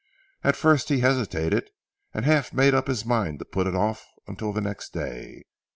[0.43, 1.69] At first he hesitated,
[2.11, 5.43] and half made up his mind to put it off until the next day.